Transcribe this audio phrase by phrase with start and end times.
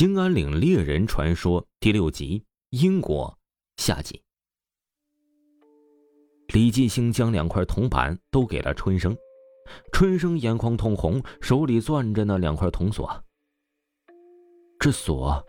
[0.00, 3.38] 兴安岭猎人传说第六集：英国
[3.76, 4.18] 下集。
[6.54, 9.14] 李继兴将两块铜板都给了春生，
[9.92, 13.22] 春生眼眶通红，手里攥着那两块铜锁。
[14.78, 15.44] 这锁，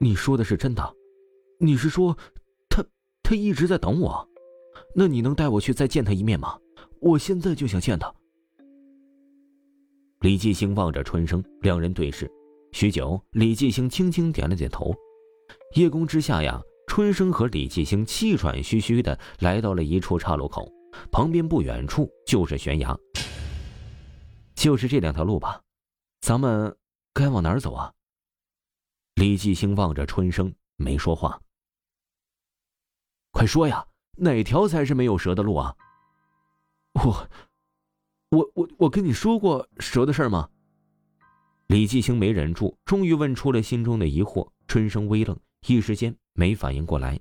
[0.00, 0.96] 你说的是真的？
[1.60, 2.16] 你是说，
[2.70, 2.82] 他
[3.22, 4.26] 他一直在等我？
[4.96, 6.58] 那你能带我去再见他一面吗？
[6.98, 8.10] 我现在就想见他。
[10.20, 12.26] 李继兴望着春生，两人对视。
[12.72, 14.94] 许久，李继兴轻轻点了点头。
[15.76, 20.66] 夜宫之下呀，春生和李继兴气喘吁吁的来到了一处岔路口，
[21.12, 22.98] 旁边不远处就是悬崖。
[24.54, 25.60] 就是这两条路吧，
[26.22, 26.74] 咱们
[27.12, 27.92] 该往哪儿走啊？
[29.16, 31.38] 李继兴望着春生，没说话。
[33.32, 35.76] 快说呀，哪条才是没有蛇的路啊？
[36.94, 37.28] 我，
[38.30, 40.48] 我，我，我跟你说过蛇的事吗？
[41.72, 44.46] 李继兴没忍住，终于问出了心中的疑惑。
[44.68, 45.34] 春生微愣，
[45.66, 47.18] 一时间没反应过来。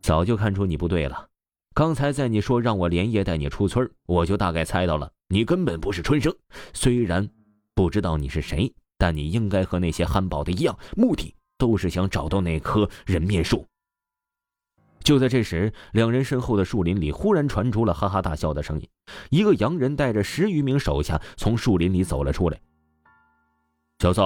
[0.00, 1.28] 早就看出你不对了，
[1.74, 6.34] 刚才在你说让我连夜带你出村，我就大概猜到了，你根本不是春生。
[6.72, 7.28] 虽然
[7.74, 13.66] 不知道你是谁，但你应该和那些憨宝的一样，目的都是想找到那棵人面树。
[15.04, 18.88] 就在这时，两人身后的树林里忽然传出了哈哈大笑的声音。
[19.28, 22.58] 一个洋人带着十余名手下从树林里走了出来。
[24.00, 24.22] 小子，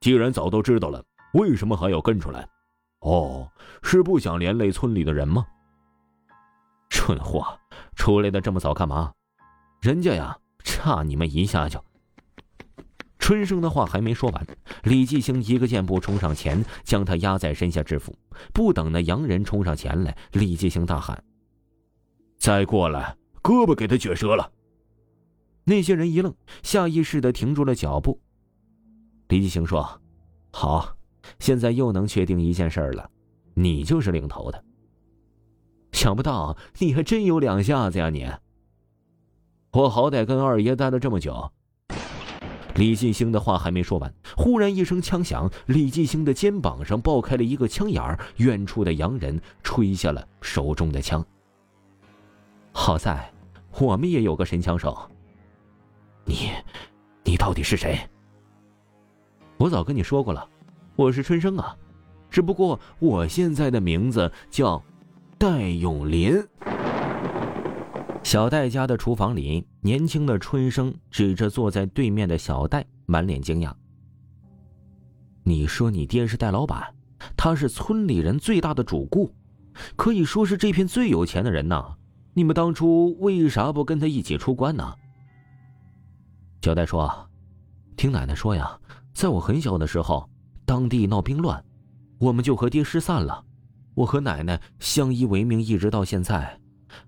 [0.00, 1.00] 既然早都知道了，
[1.34, 2.44] 为什么还要跟出来？
[3.02, 3.48] 哦，
[3.80, 5.46] 是不想连累村里的人吗？
[6.90, 7.56] 蠢货，
[7.94, 9.12] 出来的这么早干嘛？
[9.80, 11.80] 人家呀，差你们一下就……
[13.20, 14.44] 春生的话还没说完，
[14.82, 18.12] 李继兴一个箭步冲上前，将他压在身下制服。
[18.52, 21.22] 不等那洋人冲上前来，李继兴大喊
[22.40, 24.50] ：“再过来，胳膊给他撅折了！”
[25.62, 26.34] 那些人一愣，
[26.64, 28.20] 下意识的停住了脚步。
[29.32, 29.98] 李继兴说
[30.52, 30.94] ：“好，
[31.38, 33.08] 现在又能确定一件事了，
[33.54, 34.62] 你就是领头的。
[35.92, 38.10] 想不到你还真有两下子呀！
[38.10, 38.30] 你，
[39.70, 41.50] 我好歹跟二爷待了这么久。”
[42.76, 51.24] 李继兴的话还没说完，忽然一声枪响，李继兴的肩膀上爆开了一个枪眼儿，远处的洋人吹下了手中的枪。
[52.70, 53.32] 好在
[53.80, 55.10] 我们也有个神枪手。
[56.26, 56.50] 你，
[57.24, 57.98] 你到底是谁？
[59.62, 60.48] 我早跟你说过了，
[60.96, 61.76] 我是春生啊，
[62.28, 64.82] 只不过我现在的名字叫
[65.38, 66.34] 戴永林。
[68.24, 73.72] 小戴家的厨房里，年轻的春生指着坐在对面的小戴，满脸惊讶
[75.46, 76.92] ：“你说你爹是戴老板，
[77.36, 79.32] 他是村里人最大的主顾，
[79.94, 81.94] 可以说是这片最有钱的人呐。
[82.34, 84.92] 你们当初为啥不跟他一起出关呢？”
[86.62, 87.28] 小戴说
[87.96, 88.76] ：“听奶奶说呀。”
[89.12, 90.28] 在我很小的时候，
[90.64, 91.64] 当地闹兵乱，
[92.18, 93.44] 我们就和爹失散了。
[93.94, 96.58] 我和奶奶相依为命，一直到现在。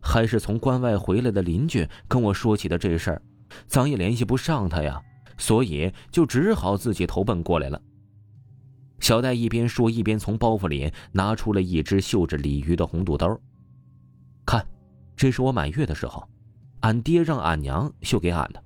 [0.00, 3.22] 还是从关外回来的邻居跟我说起的这事儿，
[3.66, 4.98] 咱也联系不上他呀，
[5.36, 7.80] 所以就只好自己投奔过来了。
[9.00, 13.38] 小戴一边说，一边从包袱里拿出了一只绣着鲤鱼的红肚兜。
[14.46, 14.66] 看，
[15.14, 16.26] 这是我满月的时候，
[16.80, 18.63] 俺爹让俺娘绣给俺的。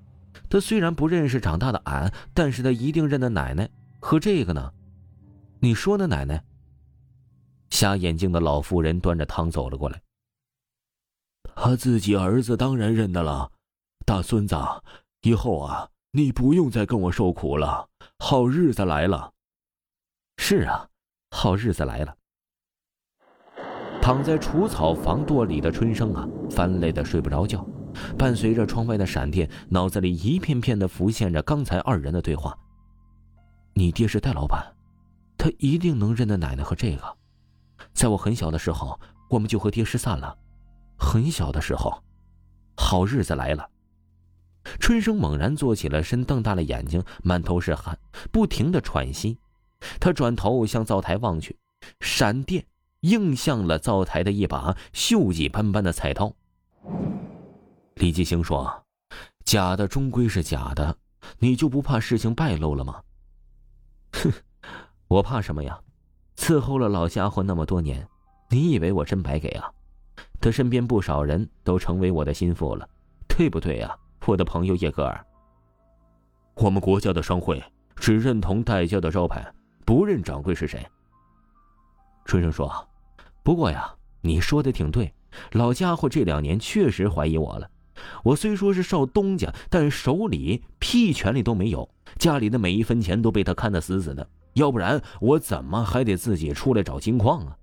[0.49, 3.69] 他虽然不认识长大的俺，但是他一定认得奶奶
[4.01, 4.73] 和这个呢。
[5.61, 6.43] 你说呢，奶奶？
[7.71, 10.01] 瞎眼睛的老妇人端着汤走了过来。
[11.55, 13.51] 他自己儿子当然认得了，
[14.07, 14.57] 大孙子，
[15.23, 17.89] 以后啊，你不用再跟我受苦了，
[18.19, 19.33] 好日子来了。
[20.39, 20.89] 是啊，
[21.31, 22.15] 好日子来了。
[24.01, 27.67] 躺在除草房垛里的春生啊，翻累的睡不着觉。
[28.17, 32.57] 伴随着窗外的闪电，脑子里一片片的浮现着刚才二人的对话。
[33.75, 34.65] 你爹是戴老板，
[35.37, 37.17] 他一定能认得奶奶和这个。
[37.93, 38.99] 在我很小的时候，
[39.31, 40.37] 我们就和爹失散了。
[40.99, 42.03] 很小的时候，
[42.77, 43.69] 好日子来了。
[44.81, 47.99] 春生猛然坐起了身，瞪大了眼睛，满头是汗，
[48.33, 49.39] 不停的喘息。
[50.01, 51.57] 他转头向灶台望去，
[52.01, 52.67] 闪电
[53.03, 56.35] 映向了灶台的一把锈迹斑斑的菜刀。
[57.99, 58.85] 李继兴说
[59.45, 60.97] ：“假的终归是假的，
[61.41, 63.03] 你就不怕事情败露了吗？”
[64.15, 64.33] 哼，
[65.09, 65.77] 我怕什么呀？
[66.37, 68.07] 伺候了老家伙那么多年，
[68.51, 69.69] 你以为我真白给啊？
[70.41, 72.89] 他身边不少人都成为我的心腹了，
[73.27, 73.97] 对不对呀，
[74.27, 75.27] 我的朋友叶格尔？
[76.55, 77.61] 我们国家的商会
[77.97, 79.45] 只认同戴家的招牌，
[79.85, 80.87] 不认掌柜是谁。
[82.25, 82.73] 春生说
[83.43, 85.13] ：“不过呀，你说的挺对，
[85.51, 87.69] 老家伙这两年确实怀疑我了。”
[88.25, 94.29] 我虽说是少东家，但手里屁权利都没有，家里的每一分钱都被他看得死死的。
[94.55, 97.57] 要不然我怎么还得自己出来找金矿啊？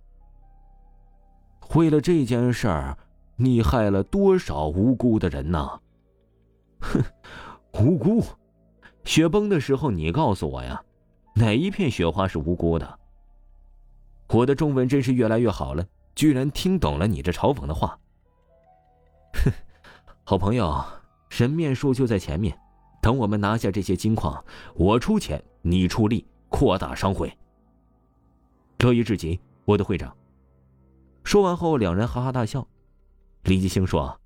[1.73, 2.97] 为了这件事儿，
[3.35, 5.79] 你害了多少无辜的人呐？
[6.79, 7.03] 哼，
[7.73, 8.23] 无辜？
[9.03, 10.81] 雪崩的时候你告诉我呀，
[11.35, 12.99] 哪一片雪花是无辜的？
[14.29, 15.85] 我的中文真是越来越好了，
[16.15, 17.99] 居然听懂了你这嘲讽的话。
[19.33, 19.51] 哼，
[20.27, 20.83] 好朋友，
[21.29, 22.59] 神面树就在前面，
[22.99, 24.43] 等我们拿下这些金矿，
[24.73, 27.31] 我出钱，你出力，扩大商会。
[28.79, 30.17] 乐意至极，我的会长。
[31.23, 32.67] 说完后，两人哈哈大笑。
[33.43, 34.19] 李继兴说：“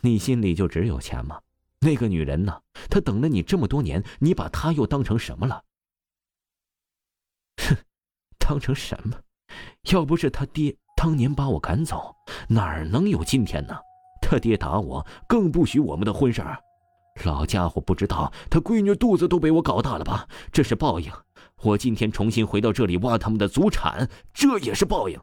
[0.00, 1.38] 你心里就只有钱吗？
[1.80, 2.58] 那个女人呢？
[2.88, 5.62] 她等了你这么多年，你把她又当成什么了？”
[7.60, 7.76] 哼，
[8.38, 9.20] 当成什么？
[9.92, 12.16] 要不是他爹当年把我赶走，
[12.48, 13.78] 哪儿能有今天呢？
[14.30, 16.56] 他爹打我，更不许我们的婚事儿。
[17.24, 20.24] 老家伙不知道他闺女肚子都被我搞大了吧？
[20.52, 21.10] 这是报应。
[21.62, 25.20] 我今天重新回到这里挖他们的祖产，这也是报应。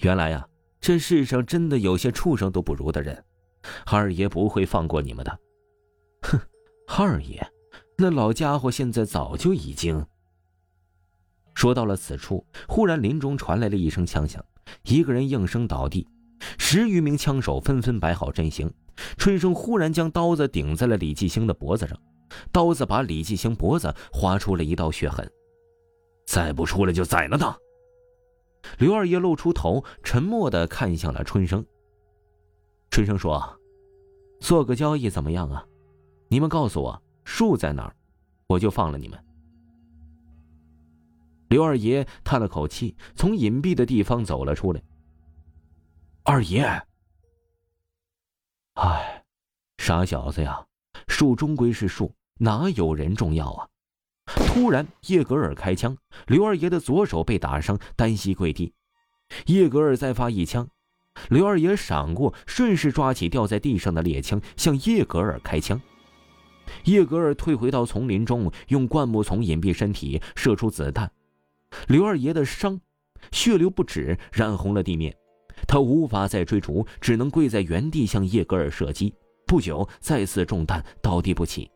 [0.00, 0.46] 原来呀，
[0.78, 3.24] 这世上真的有些畜生都不如的人，
[3.86, 5.40] 二爷不会放过你们的。
[6.20, 6.38] 哼，
[6.86, 7.50] 二爷，
[7.96, 10.04] 那老家伙现在早就已经……
[11.54, 14.44] 说到了此处，忽然林中传来了一声枪响，
[14.82, 16.06] 一个人应声倒地，
[16.58, 18.72] 十余名枪手纷纷摆好阵型。
[19.16, 21.96] 春生忽然将刀子顶在了李继兴的脖子上，
[22.50, 25.30] 刀子把李继兴脖子划出了一道血痕。
[26.26, 27.56] 再不出来就宰了他！
[28.78, 31.64] 刘二爷露出头，沉默的看向了春生。
[32.90, 33.40] 春生说
[34.40, 35.64] ：“做个交易怎么样啊？
[36.28, 37.94] 你们告诉我树在哪儿，
[38.48, 39.18] 我就放了你们。”
[41.48, 44.82] 刘二爷叹了口气，从隐蔽的地方走了出来。
[46.30, 46.62] 二爷，
[48.74, 49.24] 哎，
[49.78, 50.62] 傻小子呀，
[51.06, 53.66] 树终归是树，哪有人重要啊？
[54.26, 55.96] 突然，叶格尔开枪，
[56.26, 58.74] 刘二爷的左手被打伤，单膝跪地。
[59.46, 60.68] 叶格尔再发一枪，
[61.30, 65.80] 刘二爷闪过，顺势抓起掉在地上的猎枪，向叶格尔开枪。
[66.84, 71.10] 叶格尔退回到丛林中，用灌木丛隐蔽身体，射出子弹。
[71.86, 72.78] 刘二爷的伤，
[73.32, 75.16] 血流不止，染红了地面。
[75.66, 79.14] 他无法再追逐，只能跪在原地向叶格尔射击。
[79.46, 81.70] 不久，再次中弹，倒地不起。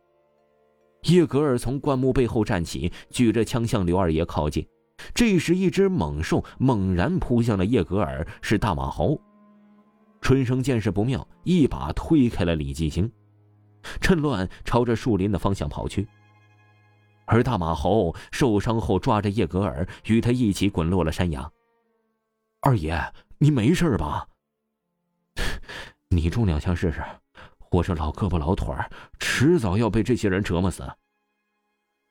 [1.03, 4.65] 叶格尔从灌木背后站起，举着枪向刘二爷靠近。
[5.13, 9.19] 这时，一只猛兽猛然扑向了叶格尔，是大马猴。
[10.21, 13.11] 春生见势不妙，一把推开了李继兴，
[13.99, 16.07] 趁乱朝着树林的方向跑去。
[17.25, 21.51] 而大马猴受伤后，抓着叶格尔，与他一起滚落了山崖。
[22.65, 22.97] 二爷，
[23.39, 24.25] 你没事吧？
[26.07, 27.03] 你中两枪试试。
[27.69, 28.73] 我这老胳膊老腿，
[29.19, 30.89] 迟早要被这些人折磨死。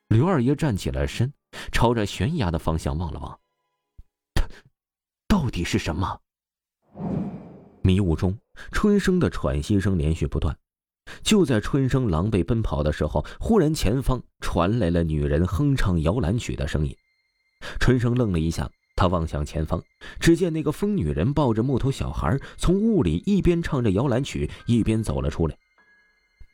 [0.09, 1.33] 刘二爷站起了身，
[1.71, 3.41] 朝着悬崖的方向望了望。
[5.27, 6.21] 到底是什么？
[7.81, 8.39] 迷雾中，
[8.73, 10.55] 春生的喘息声连续不断。
[11.23, 16.95] 就在春生狼狈奔跑的时候，忽然前方传来了女人哼唱摇篮曲的声音。
[17.81, 18.71] 春生愣了一下，
[19.03, 19.83] 他望向前方，
[20.21, 25.57] 只见那个疯女人抱着木头小孩，从雾里一边唱着摇篮曲，一边走了出来。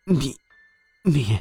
[0.06, 0.34] 你，
[1.04, 1.38] 你，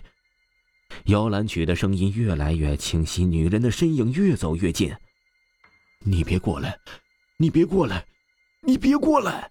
[1.06, 4.94] 摇篮曲的声音越来越清晰，女人的身影越走越近。
[6.00, 6.78] 你别过来，
[7.38, 8.06] 你别过来，
[8.64, 9.50] 你别过来。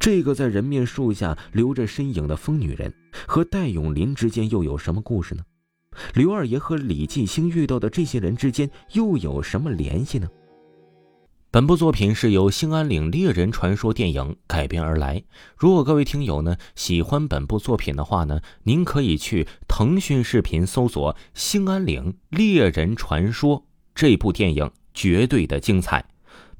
[0.00, 2.90] 这个在人面树下留着身影的疯女人，
[3.26, 5.44] 和戴永林之间又有什么故事呢？
[6.14, 10.28] 刘二爷和李继兴遇到的这些人之间又有什么联系呢？
[11.50, 15.22] 本部作品是由《兴安岭猎人传说》电影改编而来。
[15.56, 23.58] 如果各位听友呢喜欢本部作品的话呢，您可以去腾讯视频搜索《兴安岭猎人传说》
[23.94, 26.04] 这部电影，绝对的精彩。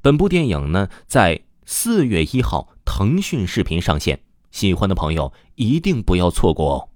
[0.01, 2.69] 本部电影呢在四月一号。
[2.89, 6.89] 腾讯视频上线，喜欢的朋友一定不要错过哦。